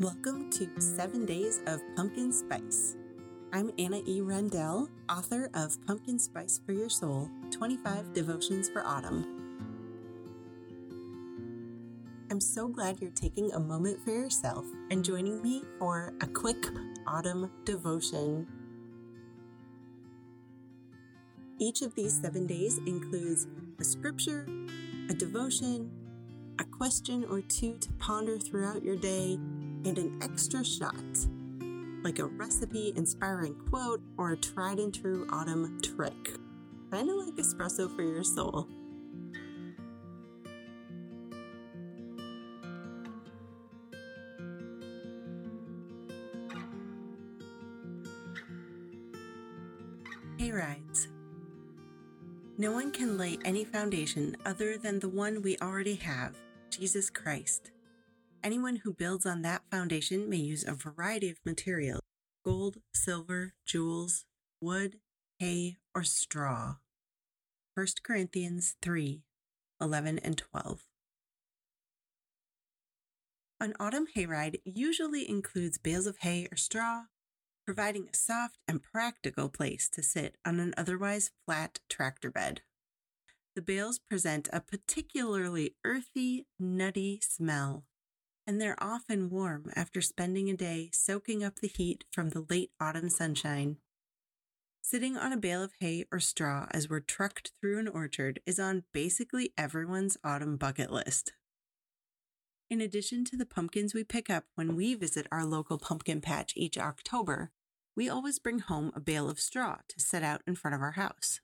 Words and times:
Welcome 0.00 0.50
to 0.52 0.66
Seven 0.80 1.26
Days 1.26 1.60
of 1.66 1.82
Pumpkin 1.94 2.32
Spice. 2.32 2.96
I'm 3.52 3.70
Anna 3.78 4.00
E. 4.06 4.22
Rendell, 4.22 4.88
author 5.10 5.50
of 5.52 5.76
Pumpkin 5.84 6.18
Spice 6.18 6.58
for 6.64 6.72
Your 6.72 6.88
Soul 6.88 7.28
25 7.50 8.14
Devotions 8.14 8.70
for 8.70 8.82
Autumn. 8.82 9.26
I'm 12.30 12.40
so 12.40 12.66
glad 12.66 13.02
you're 13.02 13.10
taking 13.10 13.52
a 13.52 13.60
moment 13.60 14.02
for 14.02 14.12
yourself 14.12 14.64
and 14.90 15.04
joining 15.04 15.42
me 15.42 15.64
for 15.78 16.14
a 16.22 16.26
quick 16.26 16.64
autumn 17.06 17.50
devotion. 17.66 18.46
Each 21.58 21.82
of 21.82 21.94
these 21.94 22.18
seven 22.18 22.46
days 22.46 22.78
includes 22.86 23.48
a 23.78 23.84
scripture, 23.84 24.48
a 25.10 25.12
devotion, 25.12 25.90
a 26.58 26.64
question 26.64 27.26
or 27.30 27.42
two 27.42 27.76
to 27.80 27.92
ponder 27.98 28.38
throughout 28.38 28.82
your 28.82 28.96
day, 28.96 29.38
and 29.84 29.98
an 29.98 30.18
extra 30.22 30.64
shot, 30.64 30.94
like 32.02 32.18
a 32.18 32.26
recipe 32.26 32.92
inspiring 32.96 33.54
quote 33.68 34.02
or 34.16 34.32
a 34.32 34.36
tried 34.36 34.78
and 34.78 34.94
true 34.94 35.26
autumn 35.30 35.80
trick. 35.82 36.36
Kind 36.90 37.08
of 37.08 37.16
like 37.16 37.34
espresso 37.36 37.94
for 37.94 38.02
your 38.02 38.24
soul. 38.24 38.66
Hay 50.38 50.52
rides. 50.52 51.08
No 52.56 52.72
one 52.72 52.90
can 52.90 53.16
lay 53.16 53.38
any 53.44 53.64
foundation 53.64 54.36
other 54.44 54.76
than 54.76 54.98
the 55.00 55.08
one 55.08 55.42
we 55.42 55.56
already 55.58 55.94
have, 55.96 56.34
Jesus 56.70 57.08
Christ. 57.08 57.70
Anyone 58.42 58.76
who 58.76 58.94
builds 58.94 59.26
on 59.26 59.42
that 59.42 59.64
foundation 59.70 60.28
may 60.30 60.38
use 60.38 60.64
a 60.64 60.72
variety 60.72 61.28
of 61.28 61.44
materials 61.44 62.00
gold, 62.42 62.78
silver, 62.94 63.52
jewels, 63.66 64.24
wood, 64.62 64.96
hay, 65.38 65.76
or 65.94 66.04
straw. 66.04 66.76
1 67.74 67.86
Corinthians 68.02 68.76
3 68.80 69.22
11 69.78 70.18
and 70.20 70.38
12. 70.38 70.86
An 73.60 73.74
autumn 73.78 74.06
hayride 74.16 74.60
usually 74.64 75.28
includes 75.28 75.76
bales 75.76 76.06
of 76.06 76.18
hay 76.18 76.48
or 76.50 76.56
straw, 76.56 77.04
providing 77.66 78.08
a 78.08 78.16
soft 78.16 78.56
and 78.66 78.82
practical 78.82 79.50
place 79.50 79.90
to 79.90 80.02
sit 80.02 80.36
on 80.46 80.60
an 80.60 80.72
otherwise 80.78 81.30
flat 81.44 81.80
tractor 81.90 82.30
bed. 82.30 82.62
The 83.54 83.60
bales 83.60 83.98
present 83.98 84.48
a 84.50 84.60
particularly 84.60 85.74
earthy, 85.84 86.46
nutty 86.58 87.20
smell 87.22 87.84
and 88.50 88.60
they're 88.60 88.82
often 88.82 89.30
warm 89.30 89.70
after 89.76 90.00
spending 90.00 90.50
a 90.50 90.56
day 90.56 90.90
soaking 90.92 91.44
up 91.44 91.60
the 91.60 91.68
heat 91.68 92.02
from 92.10 92.30
the 92.30 92.44
late 92.50 92.72
autumn 92.80 93.08
sunshine. 93.08 93.76
Sitting 94.82 95.16
on 95.16 95.32
a 95.32 95.36
bale 95.36 95.62
of 95.62 95.70
hay 95.78 96.04
or 96.10 96.18
straw 96.18 96.66
as 96.72 96.90
we're 96.90 96.98
trucked 96.98 97.52
through 97.60 97.78
an 97.78 97.86
orchard 97.86 98.40
is 98.44 98.58
on 98.58 98.82
basically 98.92 99.52
everyone's 99.56 100.16
autumn 100.24 100.56
bucket 100.56 100.90
list. 100.90 101.32
In 102.68 102.80
addition 102.80 103.24
to 103.26 103.36
the 103.36 103.46
pumpkins 103.46 103.94
we 103.94 104.02
pick 104.02 104.28
up 104.28 104.46
when 104.56 104.74
we 104.74 104.96
visit 104.96 105.28
our 105.30 105.44
local 105.44 105.78
pumpkin 105.78 106.20
patch 106.20 106.52
each 106.56 106.76
October, 106.76 107.52
we 107.94 108.08
always 108.08 108.40
bring 108.40 108.58
home 108.58 108.90
a 108.96 109.00
bale 109.00 109.30
of 109.30 109.38
straw 109.38 109.76
to 109.86 110.00
set 110.00 110.24
out 110.24 110.42
in 110.44 110.56
front 110.56 110.74
of 110.74 110.82
our 110.82 110.92
house. 110.92 111.40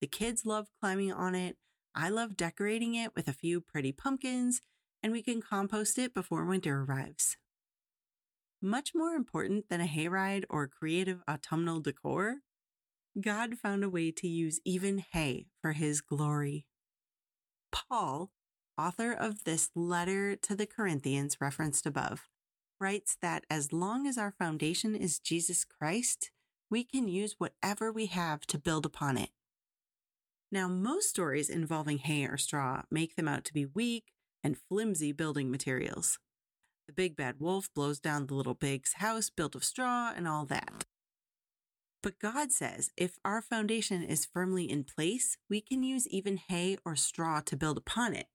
The 0.00 0.06
kids 0.06 0.46
love 0.46 0.68
climbing 0.80 1.12
on 1.12 1.34
it. 1.34 1.56
I 1.96 2.10
love 2.10 2.36
decorating 2.36 2.94
it 2.94 3.10
with 3.16 3.26
a 3.26 3.32
few 3.32 3.60
pretty 3.60 3.90
pumpkins 3.90 4.60
and 5.04 5.12
we 5.12 5.22
can 5.22 5.42
compost 5.42 5.98
it 5.98 6.14
before 6.14 6.46
winter 6.46 6.80
arrives. 6.80 7.36
Much 8.62 8.92
more 8.94 9.10
important 9.10 9.68
than 9.68 9.82
a 9.82 9.86
hayride 9.86 10.44
or 10.48 10.66
creative 10.66 11.20
autumnal 11.28 11.78
decor, 11.78 12.36
God 13.20 13.58
found 13.58 13.84
a 13.84 13.90
way 13.90 14.10
to 14.12 14.26
use 14.26 14.60
even 14.64 15.04
hay 15.12 15.44
for 15.60 15.72
his 15.72 16.00
glory. 16.00 16.64
Paul, 17.70 18.30
author 18.78 19.12
of 19.12 19.44
this 19.44 19.68
letter 19.74 20.36
to 20.36 20.56
the 20.56 20.66
Corinthians 20.66 21.36
referenced 21.38 21.84
above, 21.84 22.22
writes 22.80 23.18
that 23.20 23.44
as 23.50 23.74
long 23.74 24.06
as 24.06 24.16
our 24.16 24.32
foundation 24.32 24.96
is 24.96 25.18
Jesus 25.18 25.66
Christ, 25.66 26.30
we 26.70 26.82
can 26.82 27.08
use 27.08 27.34
whatever 27.36 27.92
we 27.92 28.06
have 28.06 28.46
to 28.46 28.58
build 28.58 28.86
upon 28.86 29.18
it. 29.18 29.30
Now, 30.50 30.66
most 30.66 31.10
stories 31.10 31.50
involving 31.50 31.98
hay 31.98 32.24
or 32.24 32.38
straw 32.38 32.84
make 32.90 33.16
them 33.16 33.28
out 33.28 33.44
to 33.44 33.52
be 33.52 33.66
weak 33.66 34.13
and 34.44 34.58
flimsy 34.68 35.10
building 35.10 35.50
materials. 35.50 36.18
The 36.86 36.92
big 36.92 37.16
bad 37.16 37.40
wolf 37.40 37.68
blows 37.74 37.98
down 37.98 38.26
the 38.26 38.34
little 38.34 38.54
pig's 38.54 38.94
house 38.94 39.30
built 39.30 39.54
of 39.54 39.64
straw 39.64 40.12
and 40.14 40.28
all 40.28 40.44
that. 40.46 40.84
But 42.02 42.18
God 42.18 42.52
says 42.52 42.90
if 42.98 43.16
our 43.24 43.40
foundation 43.40 44.02
is 44.02 44.26
firmly 44.26 44.70
in 44.70 44.84
place, 44.84 45.38
we 45.48 45.62
can 45.62 45.82
use 45.82 46.06
even 46.08 46.36
hay 46.36 46.76
or 46.84 46.94
straw 46.94 47.40
to 47.40 47.56
build 47.56 47.78
upon 47.78 48.14
it. 48.14 48.26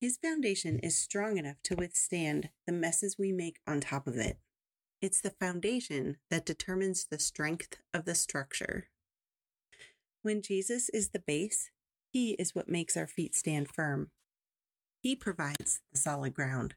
His 0.00 0.16
foundation 0.16 0.78
is 0.78 0.96
strong 0.96 1.38
enough 1.38 1.56
to 1.64 1.74
withstand 1.74 2.50
the 2.68 2.72
messes 2.72 3.16
we 3.18 3.32
make 3.32 3.58
on 3.66 3.80
top 3.80 4.06
of 4.06 4.16
it. 4.16 4.38
It's 5.02 5.20
the 5.20 5.30
foundation 5.30 6.18
that 6.30 6.46
determines 6.46 7.06
the 7.06 7.18
strength 7.18 7.78
of 7.92 8.04
the 8.04 8.14
structure. 8.14 8.90
When 10.22 10.40
Jesus 10.40 10.88
is 10.88 11.08
the 11.08 11.18
base, 11.18 11.70
He 12.12 12.32
is 12.32 12.54
what 12.54 12.68
makes 12.68 12.96
our 12.96 13.08
feet 13.08 13.34
stand 13.34 13.68
firm. 13.68 14.10
He 15.00 15.14
provides 15.14 15.80
the 15.92 15.98
solid 15.98 16.34
ground. 16.34 16.74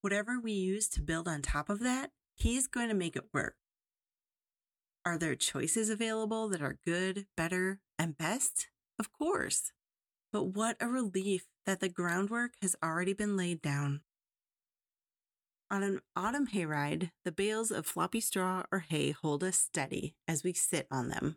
Whatever 0.00 0.40
we 0.40 0.52
use 0.52 0.88
to 0.90 1.02
build 1.02 1.28
on 1.28 1.42
top 1.42 1.68
of 1.68 1.80
that, 1.80 2.10
He's 2.34 2.66
going 2.66 2.88
to 2.88 2.94
make 2.94 3.16
it 3.16 3.34
work. 3.34 3.56
Are 5.04 5.18
there 5.18 5.34
choices 5.34 5.90
available 5.90 6.48
that 6.48 6.62
are 6.62 6.78
good, 6.86 7.26
better, 7.36 7.80
and 7.98 8.16
best? 8.16 8.68
Of 8.98 9.12
course. 9.12 9.72
But 10.32 10.44
what 10.44 10.76
a 10.80 10.88
relief 10.88 11.46
that 11.66 11.80
the 11.80 11.88
groundwork 11.88 12.52
has 12.62 12.76
already 12.82 13.12
been 13.12 13.36
laid 13.36 13.60
down. 13.60 14.00
On 15.70 15.82
an 15.82 16.00
autumn 16.16 16.48
hayride, 16.48 17.10
the 17.24 17.32
bales 17.32 17.70
of 17.70 17.86
floppy 17.86 18.20
straw 18.20 18.64
or 18.72 18.80
hay 18.80 19.10
hold 19.10 19.44
us 19.44 19.56
steady 19.56 20.14
as 20.26 20.42
we 20.42 20.52
sit 20.52 20.86
on 20.90 21.08
them. 21.08 21.36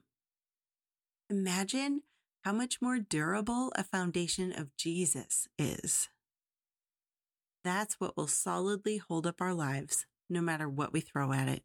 Imagine 1.30 2.02
how 2.44 2.52
much 2.52 2.82
more 2.82 3.00
durable 3.00 3.72
a 3.76 3.84
foundation 3.84 4.52
of 4.52 4.76
Jesus 4.76 5.48
is. 5.58 6.10
That's 7.64 8.00
what 8.02 8.18
will 8.18 8.28
solidly 8.28 8.98
hold 8.98 9.26
up 9.26 9.40
our 9.40 9.54
lives, 9.54 10.06
no 10.30 10.42
matter 10.42 10.68
what 10.68 10.92
we 10.92 11.00
throw 11.00 11.32
at 11.32 11.48
it. 11.48 11.64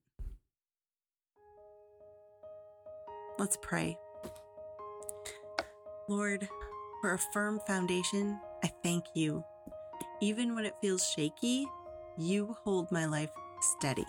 Let's 3.40 3.58
pray. 3.60 3.98
Lord, 6.08 6.48
for 7.00 7.12
a 7.12 7.18
firm 7.18 7.60
foundation, 7.66 8.38
I 8.62 8.70
thank 8.82 9.04
you. 9.14 9.44
Even 10.20 10.54
when 10.54 10.64
it 10.64 10.76
feels 10.80 11.08
shaky, 11.08 11.66
you 12.16 12.56
hold 12.64 12.90
my 12.92 13.04
life 13.06 13.30
steady. 13.60 14.06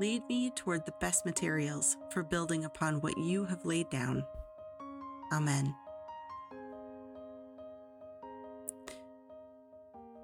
Lead 0.00 0.22
me 0.28 0.50
toward 0.50 0.86
the 0.86 0.94
best 1.00 1.26
materials 1.26 1.98
for 2.10 2.22
building 2.22 2.64
upon 2.64 3.00
what 3.02 3.16
you 3.18 3.44
have 3.44 3.64
laid 3.66 3.90
down. 3.90 4.24
Amen. 5.32 5.74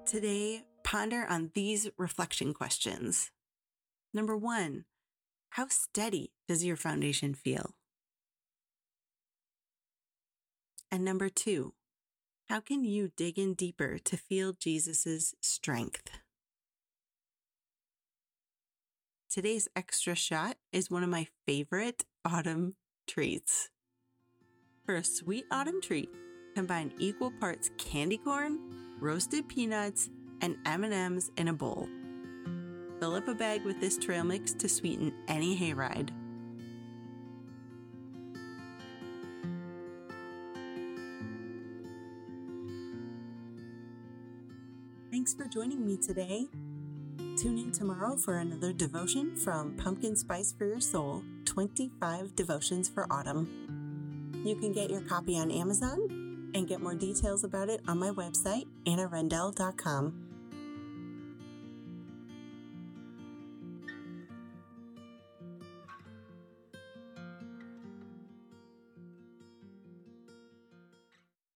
Today, 0.05 0.63
ponder 0.83 1.25
on 1.27 1.51
these 1.53 1.89
reflection 1.97 2.53
questions. 2.53 3.31
Number 4.13 4.37
one, 4.37 4.85
how 5.51 5.67
steady 5.69 6.31
does 6.47 6.63
your 6.63 6.75
foundation 6.75 7.33
feel? 7.33 7.73
And 10.91 11.03
number 11.03 11.29
two, 11.29 11.73
how 12.49 12.59
can 12.59 12.83
you 12.83 13.11
dig 13.17 13.39
in 13.39 13.55
deeper 13.55 13.97
to 13.97 14.17
feel 14.17 14.53
Jesus' 14.53 15.33
strength? 15.41 16.09
Today's 19.31 19.67
extra 19.75 20.13
shot 20.13 20.57
is 20.71 20.91
one 20.91 21.01
of 21.01 21.09
my 21.09 21.27
favorite 21.47 22.05
autumn 22.23 22.75
treats. 23.07 23.69
For 24.85 24.95
a 24.95 25.03
sweet 25.03 25.45
autumn 25.49 25.81
treat, 25.81 26.09
combine 26.55 26.91
equal 26.99 27.31
parts 27.31 27.71
candy 27.77 28.17
corn, 28.17 28.59
roasted 28.99 29.47
peanuts, 29.47 30.09
and 30.41 30.57
M&Ms 30.65 31.31
in 31.37 31.47
a 31.47 31.53
bowl. 31.53 31.87
Fill 32.99 33.15
up 33.15 33.29
a 33.29 33.33
bag 33.33 33.63
with 33.63 33.79
this 33.79 33.97
trail 33.97 34.25
mix 34.25 34.51
to 34.55 34.67
sweeten 34.67 35.13
any 35.29 35.57
hayride. 35.57 36.09
Thanks 45.11 45.33
for 45.33 45.45
joining 45.45 45.85
me 45.85 45.95
today. 45.95 46.47
Tune 47.37 47.57
in 47.57 47.71
tomorrow 47.71 48.17
for 48.17 48.39
another 48.39 48.73
devotion 48.73 49.37
from 49.37 49.77
Pumpkin 49.77 50.17
Spice 50.17 50.51
for 50.51 50.65
Your 50.65 50.81
Soul 50.81 51.23
25 51.45 52.35
Devotions 52.35 52.89
for 52.89 53.07
Autumn. 53.09 53.82
You 54.33 54.55
can 54.55 54.71
get 54.73 54.89
your 54.89 55.01
copy 55.01 55.37
on 55.37 55.51
Amazon 55.51 56.51
and 56.53 56.67
get 56.67 56.81
more 56.81 56.95
details 56.95 57.43
about 57.43 57.69
it 57.69 57.81
on 57.87 57.99
my 57.99 58.09
website, 58.09 58.67
annarendell.com. 58.85 60.22